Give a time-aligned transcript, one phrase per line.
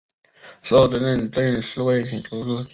[0.63, 2.67] 死后追赠正四位品秩。